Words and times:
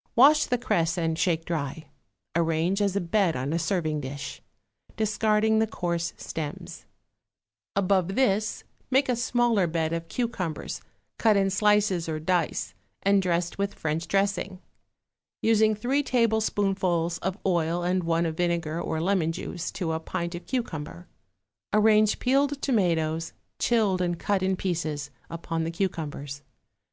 = 0.00 0.16
Wash 0.16 0.44
the 0.46 0.58
cress 0.58 0.98
and 0.98 1.16
shake 1.16 1.44
dry; 1.44 1.86
arrange 2.34 2.82
as 2.82 2.96
a 2.96 3.00
bed 3.00 3.36
on 3.36 3.52
a 3.52 3.60
serving 3.60 4.00
dish, 4.00 4.42
discarding 4.96 5.60
the 5.60 5.68
coarse 5.68 6.12
stems; 6.16 6.84
above 7.76 8.16
this 8.16 8.64
make 8.90 9.08
a 9.08 9.14
smaller 9.14 9.68
bed 9.68 9.92
of 9.92 10.08
cucumbers, 10.08 10.80
cut 11.16 11.36
in 11.36 11.48
slices 11.48 12.08
or 12.08 12.18
dice 12.18 12.74
and 13.04 13.22
dressed 13.22 13.56
with 13.56 13.72
French 13.74 14.08
dressing, 14.08 14.60
using 15.42 15.76
three 15.76 16.02
tablespoonfuls 16.02 17.18
of 17.18 17.38
oil 17.46 17.84
and 17.84 18.02
one 18.02 18.26
of 18.26 18.36
vinegar 18.36 18.80
or 18.82 19.00
lemon 19.00 19.30
juice 19.30 19.70
to 19.70 19.92
a 19.92 20.00
pint 20.00 20.34
of 20.34 20.44
cucumber. 20.44 21.06
Arrange 21.72 22.18
peeled 22.18 22.60
tomatoes, 22.60 23.32
chilled 23.60 24.02
and 24.02 24.18
cut 24.18 24.42
in 24.42 24.56
pieces, 24.56 25.12
upon 25.30 25.62
the 25.62 25.70
cucumbers. 25.70 26.42